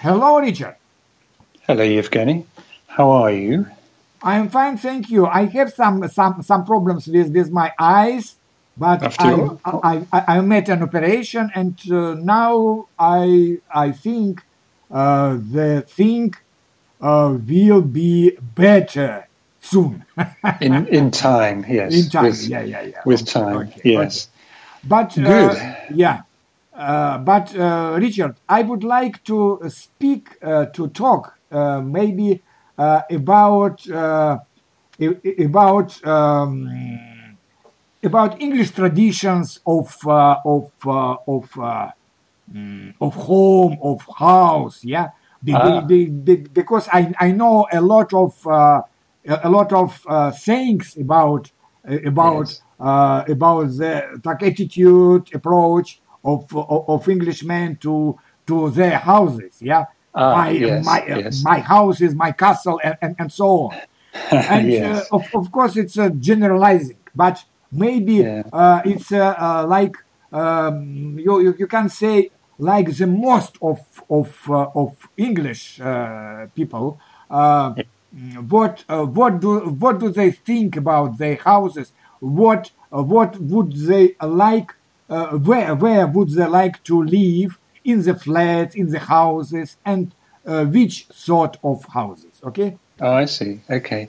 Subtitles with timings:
[0.00, 0.76] Hello, Richard.
[1.66, 2.46] Hello, Evgeny.
[2.86, 3.66] How are you?
[4.22, 5.26] I'm fine, thank you.
[5.26, 8.36] I have some some some problems with with my eyes,
[8.76, 9.32] but I,
[9.64, 14.42] I, I I made an operation, and uh, now I I think
[14.90, 16.34] uh, the thing
[17.00, 19.28] uh, will be better
[19.60, 20.04] soon.
[20.60, 21.94] In in time, yes.
[21.94, 23.02] In time, With, yeah, yeah, yeah.
[23.04, 24.28] with Okay, time, okay, yes.
[24.84, 25.58] But uh, Good.
[25.94, 26.22] yeah,
[26.78, 32.42] but uh, Richard, I would like to speak uh, to talk uh, maybe
[32.78, 34.38] uh, about uh,
[35.38, 36.68] about um,
[38.02, 41.90] about English traditions of uh, of uh, of uh,
[42.52, 44.84] mm, of home of house.
[44.84, 45.10] Yeah,
[45.42, 45.80] Be- Ah.
[45.80, 48.82] be- be- be- because I I know a lot of uh,
[49.26, 51.50] a lot of uh, sayings about
[52.06, 52.62] about Yes.
[52.80, 56.00] uh, about the like attitude approach
[56.32, 58.18] of of, of Englishmen to
[58.48, 59.54] to their houses.
[59.70, 61.34] Yeah, Ah, my yes, my uh, yes.
[61.50, 63.74] my house is my castle, and and, and so on.
[64.54, 65.06] And yes.
[65.12, 67.36] uh, of, of course, it's uh, generalizing, but
[67.70, 68.42] maybe Yeah.
[68.52, 69.94] uh, it's uh, uh, like
[70.32, 72.30] um, you, you you can say
[72.70, 73.78] like the most of
[74.18, 76.86] of uh, of English uh, people.
[77.30, 77.74] Uh,
[78.48, 79.50] what uh, what do
[79.84, 81.92] what do they think about their houses?
[82.20, 84.74] What uh, what would they like?
[85.08, 90.12] Uh, where where would they like to live in the flats, in the houses, and
[90.46, 92.32] uh, which sort of houses?
[92.44, 92.76] Okay.
[93.00, 93.60] Oh, I see.
[93.70, 94.08] Okay.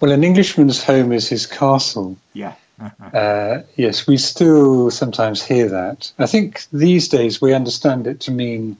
[0.00, 2.16] Well, an Englishman's home is his castle.
[2.32, 2.54] Yeah.
[3.12, 6.10] Uh, yes, we still sometimes hear that.
[6.18, 8.76] I think these days we understand it to mean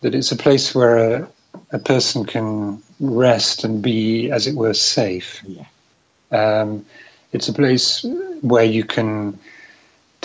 [0.00, 1.28] that it's a place where a,
[1.70, 5.42] a person can rest and be, as it were, safe.
[5.46, 5.66] Yeah.
[6.32, 6.86] Um,
[7.32, 8.04] it's a place
[8.40, 9.38] where you can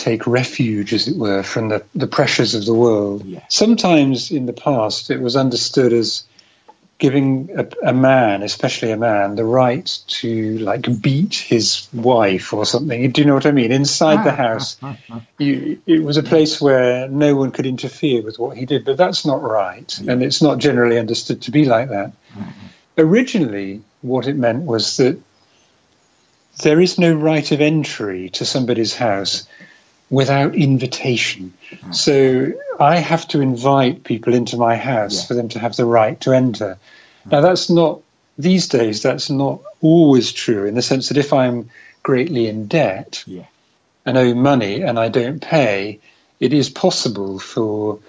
[0.00, 3.24] take refuge, as it were, from the, the pressures of the world.
[3.24, 3.44] Yeah.
[3.48, 6.24] Sometimes in the past it was understood as
[6.98, 12.66] giving a, a man, especially a man, the right to like beat his wife or
[12.66, 13.10] something.
[13.10, 13.72] Do you know what I mean?
[13.72, 14.36] Inside the ah.
[14.36, 14.76] house,
[15.38, 18.96] you, it was a place where no one could interfere with what he did, but
[18.96, 22.12] that's not right, and it's not generally understood to be like that.
[22.32, 22.50] Mm-hmm.
[22.98, 25.18] Originally, what it meant was that
[26.62, 29.46] there is no right of entry to somebody's house
[30.10, 31.54] without invitation.
[31.80, 31.92] Hmm.
[31.92, 35.26] So I have to invite people into my house Yeah.
[35.26, 36.78] for them to have the right to enter.
[37.24, 37.30] Hmm.
[37.30, 38.00] Now, that's not,
[38.36, 41.70] these days, that's not always true in the sense that if I'm
[42.02, 43.44] greatly in debt Yeah.
[44.04, 46.00] and owe money and I don't pay,
[46.40, 48.00] it is possible for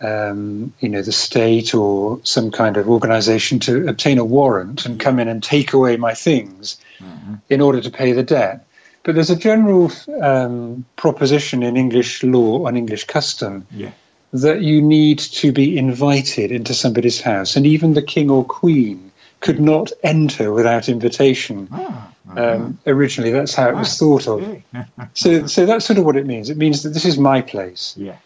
[0.00, 5.00] um, you know the state or some kind of organization to obtain a warrant and
[5.00, 7.34] come in and take away my things hmm.
[7.48, 8.64] in order to pay the debt.
[9.08, 13.92] But there's a general um, proposition in English law and English custom Yeah.
[14.34, 19.10] that you need to be invited into somebody's house, and even the king or queen
[19.40, 21.68] could not enter without invitation.
[21.72, 24.40] Ah, Um, originally, that's how it was thought of.
[25.14, 26.50] So, so that's sort of what it means.
[26.50, 28.16] It means that this is my place, yeah.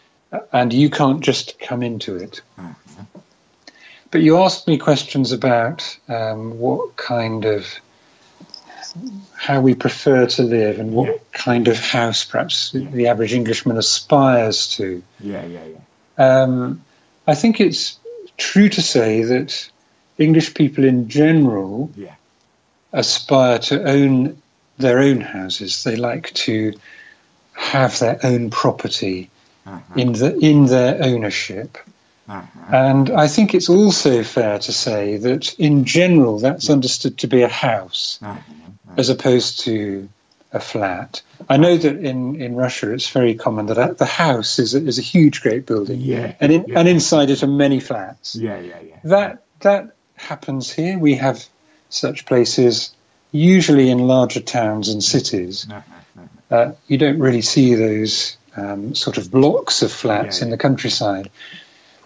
[0.51, 2.41] and you can't just come into it.
[4.11, 7.67] But you asked me questions about um, what kind of
[9.35, 11.17] how we prefer to live and what Yeah.
[11.31, 15.01] kind of house perhaps the average Englishman aspires to.
[15.19, 15.45] Yeah.
[15.45, 15.59] Yeah.
[16.17, 16.41] Yeah.
[16.43, 16.81] Um,
[17.27, 17.97] I think it's
[18.37, 19.69] true to say that
[20.17, 22.15] English people in general Yeah.
[22.91, 24.37] aspire to own
[24.77, 25.83] their own houses.
[25.83, 26.73] They like to
[27.53, 29.29] have their own property
[29.65, 29.79] Uh-huh.
[29.95, 31.77] in the in their ownership.
[32.27, 32.75] Uh-huh.
[32.75, 37.41] And I think it's also fair to say that in general that's understood to be
[37.43, 38.39] a house Uh-huh.
[38.97, 40.09] As opposed to
[40.51, 41.21] a flat.
[41.49, 44.99] I know that in, in Russia it's very common that the house is a, is
[44.99, 46.35] a huge, great building, Yeah.
[46.39, 46.79] and in, Yeah.
[46.79, 48.35] and inside it are many flats.
[48.35, 48.59] Yeah.
[48.59, 48.79] Yeah.
[48.87, 48.95] Yeah.
[49.05, 50.97] That that happens here.
[50.99, 51.43] We have
[51.89, 52.93] such places
[53.31, 55.65] usually in larger towns and cities.
[55.69, 55.81] Uh-huh.
[56.51, 60.57] Uh, you don't really see those um, sort of blocks of flats Yeah, in the
[60.57, 61.31] countryside.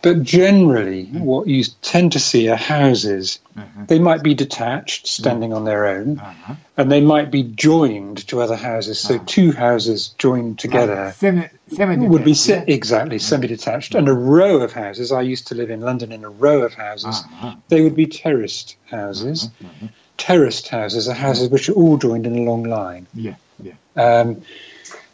[0.01, 3.39] But generally, what you tend to see are houses.
[3.57, 3.85] Uh-huh.
[3.87, 6.53] They might be detached, standing on their own, Uh-huh.
[6.77, 8.99] and they might be joined to other houses.
[8.99, 11.49] So two houses joined together semi
[12.07, 15.11] would be se- exactly semi-detached, and a row of houses.
[15.11, 17.15] I used to live in London in a row of houses.
[17.25, 17.55] Uh-huh.
[17.69, 19.49] They would be terraced houses.
[20.17, 23.07] Terraced houses are houses which are all joined in a long line.
[23.13, 23.35] Yeah.
[23.61, 23.73] Yeah.
[23.95, 24.41] Um,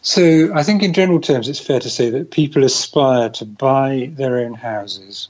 [0.04, 4.12] so I think, in general terms, it's fair to say that people aspire to buy
[4.14, 5.28] their own houses.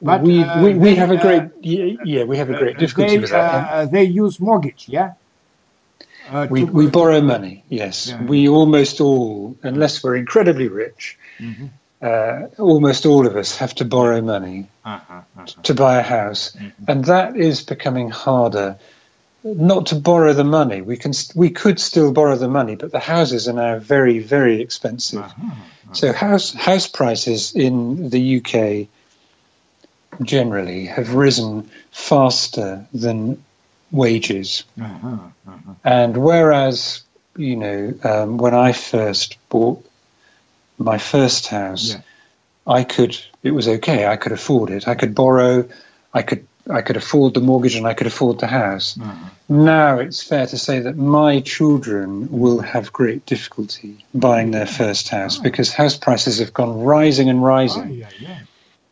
[0.00, 2.56] But, we, uh, we, we they, have a uh, great yeah, yeah we have a
[2.56, 3.70] great difficulty They, with that.
[3.72, 4.88] uh, they use mortgage.
[4.88, 5.14] Yeah.
[6.30, 8.06] Uh, we, we borrow money, yes.
[8.08, 8.22] Yeah.
[8.22, 11.66] We almost all, unless we're incredibly rich, Mm-hmm.
[12.02, 15.46] uh, almost all of us have to borrow money Uh-huh, uh-huh.
[15.64, 16.56] to buy a house,
[16.86, 18.78] and that is becoming harder.
[19.44, 22.90] Not to borrow the money, we can st- we could still borrow the money, but
[22.90, 25.20] the houses are now very very expensive.
[25.20, 25.54] Uh-huh.
[25.92, 28.88] So house house prices in the UK
[30.22, 33.44] generally have risen faster than
[33.92, 34.64] wages.
[34.80, 35.74] Uh-huh, uh-huh.
[35.84, 37.02] And whereas,
[37.36, 39.84] you know, um, when I first bought
[40.78, 42.00] my first house, Yeah.
[42.66, 44.06] I could, it was okay.
[44.06, 44.88] I could afford it.
[44.88, 45.68] I could borrow,
[46.12, 48.98] I could, I could afford the mortgage and I could afford the house.
[49.00, 49.30] Uh-huh.
[49.48, 55.08] Now it's fair to say that my children will have great difficulty buying their first
[55.08, 57.90] house because house prices have gone rising and Oh, rising.
[57.92, 58.38] yeah, yeah.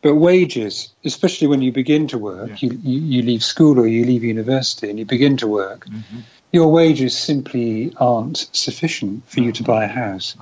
[0.01, 2.69] But wages, especially when you begin to work, Yeah.
[2.69, 6.23] you, you, you leave school or you leave university and you begin to work, Mhm.
[6.51, 10.35] Your wages simply aren't sufficient for you to buy a house.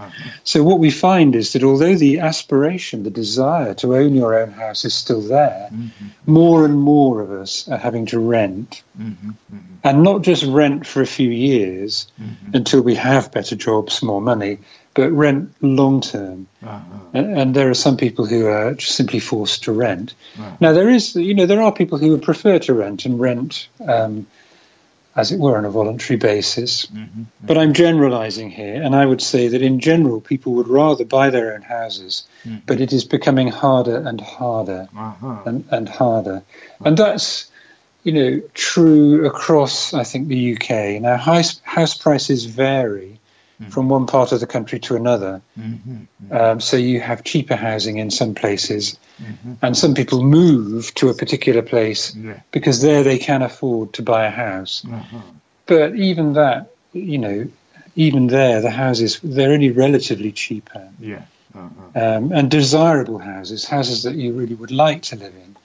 [0.43, 4.51] So what we find is that although the aspiration, the desire to own your own
[4.51, 5.89] house is still there, Mhm.
[6.27, 8.83] more and more of us are having to rent.
[8.99, 9.33] Mhm.
[9.51, 9.59] Mhm.
[9.83, 12.53] And not just rent for a few years Mhm.
[12.53, 14.59] until we have better jobs, more money,
[14.93, 16.47] but rent long term.
[16.63, 16.79] Uh-huh.
[17.13, 20.13] And, and there are some people who are just simply forced to rent.
[20.39, 20.51] Uh-huh.
[20.59, 23.67] Now there is, you know, there are people who would prefer to rent and rent,
[23.85, 24.27] um,
[25.15, 26.85] as it were, on a voluntary basis.
[26.88, 27.25] Mhm.
[27.41, 31.29] But I'm generalising here, and I would say that in general, people would rather buy
[31.29, 32.62] their own houses, Mhm.
[32.65, 35.38] but it is becoming harder and harder Uh-huh.
[35.45, 36.44] and, and harder.
[36.83, 37.45] And that's,
[38.03, 41.00] you know, true across, I think, the UK.
[41.00, 43.19] Now, house, house prices vary
[43.61, 43.71] Mhm.
[43.71, 45.41] from one part of the country to another.
[45.57, 46.07] Mhm.
[46.31, 49.57] Um, so you have cheaper housing in some places, Mhm.
[49.61, 52.39] and some people move to a particular place Yeah.
[52.51, 54.83] because there they can afford to buy a house.
[54.85, 55.17] Uh-huh.
[55.67, 57.47] But even that, you know,
[57.95, 60.89] even there, the houses, they're only relatively cheaper.
[60.99, 61.21] Yeah.
[61.55, 62.17] Uh-huh.
[62.17, 65.55] Um, and desirable houses, houses that you really would like to live in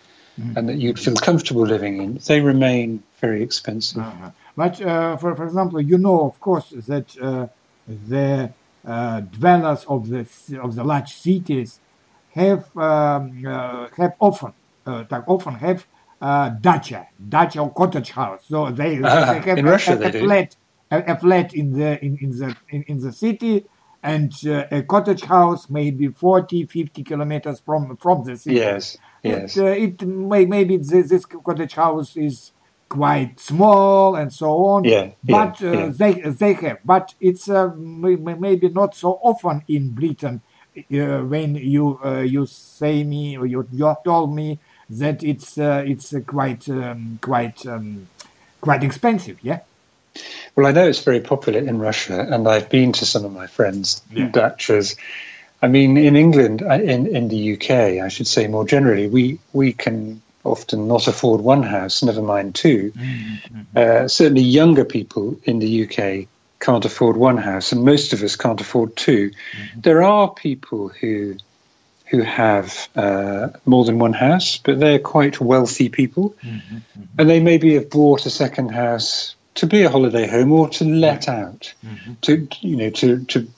[0.44, 0.56] Mhm.
[0.56, 3.98] and that you'd feel comfortable living in, they remain very expensive.
[4.02, 4.31] Uh-huh.
[4.56, 7.46] But uh, for for example, you know, of course, that uh,
[8.08, 8.52] the
[8.87, 10.26] uh, dwellers of the
[10.62, 11.81] of the large cities
[12.31, 14.52] have um, uh, have often
[14.87, 15.87] uh, often have
[16.20, 18.44] uh, dacha, dacha or cottage house.
[18.48, 20.56] So they, they have in a, Russia a, a flat
[20.90, 23.66] a, a flat in the in, in the in, in the city.
[24.02, 28.56] And uh, a cottage house maybe 40, 50 kilometers from from the city.
[28.56, 29.56] Yes, yes.
[29.56, 32.52] It, uh, it may, maybe this, this cottage house is
[32.90, 34.84] quite small and so on.
[34.84, 35.90] Yeah, yeah, but uh, yeah.
[35.94, 36.78] they they have.
[36.84, 40.42] But it's uh, may- may- maybe not so often in Britain.
[40.76, 44.58] Uh, when you uh, you say me or you you told me
[44.90, 48.06] that it's uh, it's uh, quite um, quite um,
[48.60, 49.38] quite expensive.
[49.42, 49.60] Yeah.
[50.56, 53.46] Well, I know it's very popular in Russia, and I've been to some of my
[53.46, 54.28] friends' Yeah.
[54.31, 54.96] dachas.
[55.62, 57.70] I mean, in England, in in the UK,
[58.04, 62.54] I should say more generally, we we can often not afford one house, never mind
[62.54, 63.76] 2 mm, mm, mm.
[63.76, 66.28] Uh, certainly, younger people in the UK
[66.58, 69.81] can't afford one house, and most of us can't afford 2 mm-hmm.
[69.81, 71.37] There are people who
[72.06, 76.31] who have uh, more than one house, but they're quite wealthy people.
[76.42, 77.02] Mm-hmm, mm-hmm.
[77.19, 80.84] And they maybe have bought a second house to be a holiday home or to
[80.84, 81.72] let out,
[82.22, 83.48] to you know to to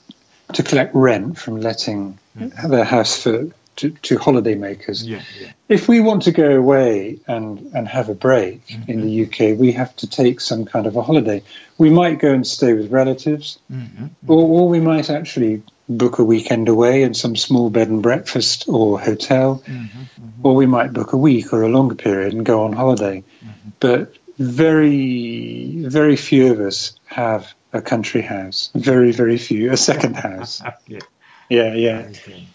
[0.53, 3.47] to collect rent from letting their house for
[3.77, 5.05] to, to holiday makers.
[5.05, 5.21] Yeah.
[5.39, 5.51] Yeah.
[5.69, 8.91] If we want to go away and and have a break mm-hmm.
[8.91, 11.43] in the UK, we have to take some kind of a holiday.
[11.77, 14.11] We might go and stay with relatives, Mhm.
[14.27, 18.65] or, or we might actually book a weekend away in some small bed and breakfast
[18.67, 19.83] or hotel mm-hmm.
[19.83, 20.47] Mm-hmm.
[20.47, 23.23] or we might book a week or a longer period and go on holiday.
[23.79, 28.69] But very, very few of us have a country house.
[28.75, 29.71] Very, very few.
[29.71, 30.61] A second house.
[30.87, 30.99] Yeah.
[31.49, 32.07] Yeah, yeah.
[32.09, 32.47] Okay.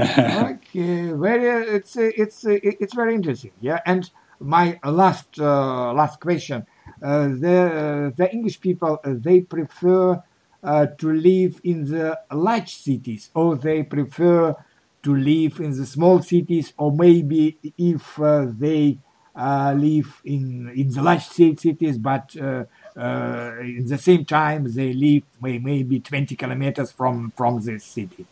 [0.50, 1.46] okay, very.
[1.76, 3.52] It's uh, it's uh, it's very interesting.
[3.60, 4.10] Yeah, and
[4.40, 6.66] my last uh, last question:
[7.02, 10.22] uh, the the English people uh, they prefer
[10.62, 14.56] uh, to live in the large cities, or they prefer
[15.02, 18.98] to live in the small cities, or maybe if uh, they
[19.36, 22.64] uh, live in in the large cities, but uh,
[22.96, 28.26] uh, in the same time they live maybe 20 kilometers from from this city.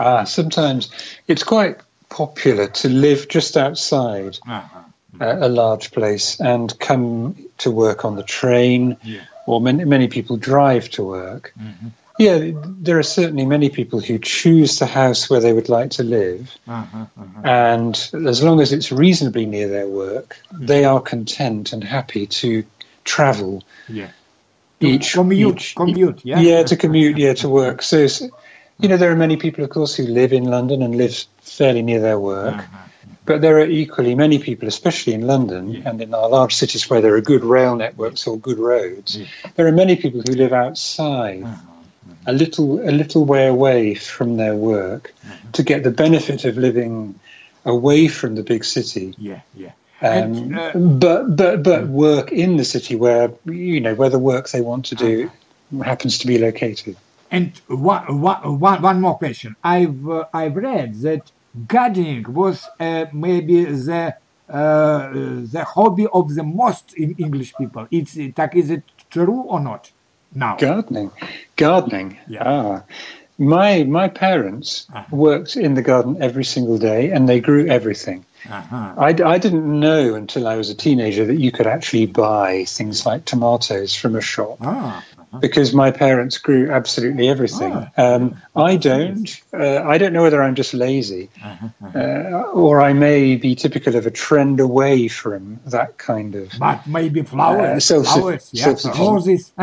[0.00, 0.88] Ah, sometimes
[1.28, 1.76] it's quite
[2.08, 4.80] popular to live just outside Uh-huh.
[5.20, 9.20] a, a large place and come to work on the train, Yeah.
[9.46, 11.52] or many, many people drive to work.
[11.58, 11.90] Mhm.
[12.18, 12.50] Yeah,
[12.82, 16.50] there are certainly many people who choose the house where they would like to live.
[16.68, 17.40] Uh-huh, uh-huh.
[17.48, 17.94] And
[18.28, 22.64] as long as it's reasonably near their work, they are content and happy to
[23.04, 24.08] travel Yeah.
[24.80, 26.40] each commute, each- commute, yeah.
[26.40, 27.82] yeah to commute, yeah to work.
[27.82, 28.22] So, s-
[28.80, 31.82] You know, there are many people, of course, who live in London and live fairly
[31.82, 32.54] near their work.
[32.54, 32.76] Uh-huh.
[33.26, 35.88] But there are equally many people, especially in London Yeah.
[35.90, 39.26] and in our large cities where there are good rail networks or good roads, Yeah.
[39.56, 41.44] there are many people who live outside,
[42.26, 45.14] a little a little way away from their work,
[45.52, 47.14] to get the benefit of living
[47.64, 49.14] away from the big city.
[49.18, 49.72] Yeah, yeah.
[50.02, 54.18] Um, And, uh, but but but work in the city where you know where the
[54.18, 55.30] work they want to do
[55.84, 56.96] happens to be located.
[57.30, 59.56] And one, one, one more question.
[59.62, 61.30] I've uh, I've read that
[61.66, 64.14] gardening was uh, maybe the
[64.48, 67.86] uh, the hobby of the most English people.
[67.90, 69.90] It's is it true or not?
[70.34, 71.10] Now gardening,
[71.56, 72.18] gardening.
[72.28, 72.42] Yeah.
[72.44, 72.82] Ah.
[73.38, 75.16] My my parents uh-huh.
[75.16, 78.24] worked in the garden every single day, and they grew everything.
[78.48, 78.94] Uh-huh.
[78.96, 83.06] I, I didn't know until I was a teenager that you could actually buy things
[83.06, 84.58] like tomatoes from a shop.
[84.60, 85.04] Ah
[85.38, 87.72] because my parents grew absolutely everything.
[87.72, 87.90] Ah.
[87.96, 89.42] Um, I don't.
[89.52, 91.68] Uh, I don't know whether I'm just lazy uh-huh.
[91.94, 96.50] uh, or I may be typical of a trend away from that kind of.
[96.58, 99.52] but maybe flowers, Uh, flowers, yeah, roses.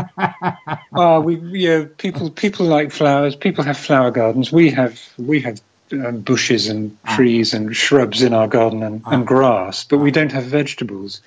[0.94, 3.36] Ah, we you know, people people like flowers.
[3.36, 4.52] People have flower gardens.
[4.52, 5.60] We have we have
[5.92, 10.32] um, bushes and trees and shrubs in our garden and, and grass, but we don't
[10.32, 11.22] have vegetables.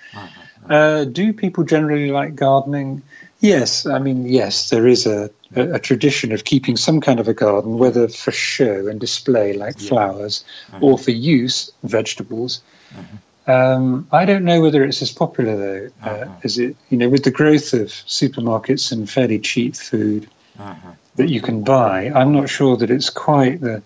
[0.68, 3.02] Uh, do people generally like gardening?
[3.40, 4.68] Yes, I mean yes.
[4.70, 8.32] There is a, a, a tradition of keeping some kind of a garden, whether for
[8.32, 10.44] show and display, like flowers,
[10.80, 12.60] or for use, vegetables.
[13.46, 17.24] Um, I don't know whether it's as popular though uh, as it, you know, with
[17.24, 20.28] the growth of supermarkets and fairly cheap food
[20.58, 20.92] Uh-huh.
[21.16, 22.10] that you can buy.
[22.14, 23.82] I'm not sure that it's quite the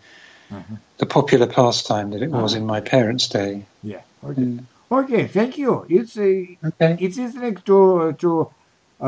[0.99, 3.65] the popular pastime that it was in my parents' day.
[3.83, 4.03] Yeah.
[4.25, 4.59] Okay.
[4.91, 5.27] Okay.
[5.29, 5.87] Thank you.
[5.89, 6.97] It's a Okay.
[7.01, 8.45] it's interesting to to uh,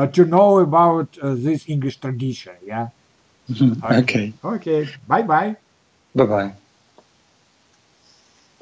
[0.07, 2.55] to know about uh, this English tradition.
[2.63, 2.89] Yeah.
[3.83, 4.33] Okay.
[4.43, 4.87] Okay.
[5.07, 5.55] Bye bye.
[6.15, 6.66] Bye bye.